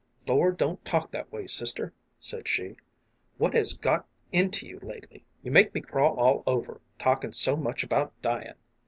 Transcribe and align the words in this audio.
"Lor, 0.27 0.51
don't 0.51 0.83
talk 0.83 1.11
that 1.11 1.31
way, 1.31 1.45
sister," 1.45 1.93
said 2.19 2.47
she." 2.47 2.75
What 3.37 3.53
has 3.53 3.73
got 3.73 4.07
into 4.31 4.65
you 4.65 4.79
lately? 4.79 5.23
You 5.43 5.51
make 5.51 5.75
me 5.75 5.81
crawl 5.81 6.15
all 6.19 6.41
over, 6.47 6.81
talkin' 6.97 7.33
so 7.33 7.55
much 7.55 7.83
about 7.83 8.11
dyin'. 8.19 8.55